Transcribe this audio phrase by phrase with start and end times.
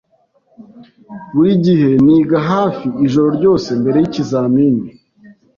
[1.33, 4.85] Buri gihe niga hafi ijoro ryose mbere yikizamini.